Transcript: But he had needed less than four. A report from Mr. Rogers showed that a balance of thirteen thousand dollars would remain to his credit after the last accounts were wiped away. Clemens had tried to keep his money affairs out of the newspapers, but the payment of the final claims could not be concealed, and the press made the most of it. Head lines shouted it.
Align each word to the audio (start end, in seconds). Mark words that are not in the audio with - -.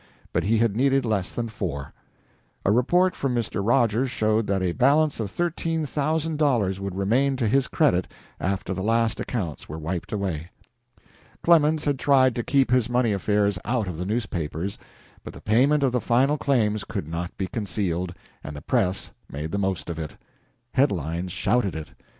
But 0.33 0.45
he 0.45 0.57
had 0.57 0.75
needed 0.75 1.05
less 1.05 1.31
than 1.31 1.47
four. 1.47 1.93
A 2.65 2.71
report 2.71 3.15
from 3.15 3.35
Mr. 3.35 3.61
Rogers 3.63 4.09
showed 4.09 4.47
that 4.47 4.63
a 4.63 4.71
balance 4.71 5.19
of 5.19 5.29
thirteen 5.29 5.85
thousand 5.85 6.37
dollars 6.37 6.79
would 6.79 6.95
remain 6.95 7.35
to 7.37 7.47
his 7.47 7.67
credit 7.67 8.07
after 8.39 8.73
the 8.73 8.81
last 8.81 9.19
accounts 9.19 9.69
were 9.69 9.77
wiped 9.77 10.11
away. 10.11 10.49
Clemens 11.43 11.85
had 11.85 11.99
tried 11.99 12.33
to 12.33 12.43
keep 12.43 12.71
his 12.71 12.89
money 12.89 13.13
affairs 13.13 13.59
out 13.63 13.87
of 13.87 13.95
the 13.95 14.05
newspapers, 14.05 14.79
but 15.23 15.33
the 15.35 15.39
payment 15.41 15.83
of 15.83 15.91
the 15.91 16.01
final 16.01 16.35
claims 16.39 16.83
could 16.83 17.07
not 17.07 17.37
be 17.37 17.45
concealed, 17.45 18.11
and 18.43 18.55
the 18.55 18.61
press 18.63 19.11
made 19.31 19.51
the 19.51 19.59
most 19.59 19.87
of 19.87 19.99
it. 19.99 20.17
Head 20.71 20.91
lines 20.91 21.31
shouted 21.31 21.75
it. 21.75 21.89